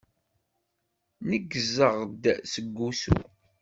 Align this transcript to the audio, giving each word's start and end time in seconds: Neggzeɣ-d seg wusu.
Neggzeɣ-d 1.29 2.23
seg 2.51 2.65
wusu. 2.77 3.17